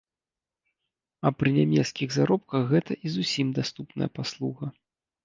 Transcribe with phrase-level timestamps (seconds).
[1.29, 4.65] А пры нямецкіх заробках гэта і зусім даступная паслуга.